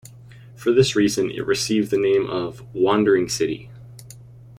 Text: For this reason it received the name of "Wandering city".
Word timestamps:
For 0.55 0.71
this 0.71 0.95
reason 0.95 1.29
it 1.29 1.45
received 1.45 1.91
the 1.91 1.95
name 1.99 2.27
of 2.27 2.63
"Wandering 2.73 3.29
city". 3.29 3.69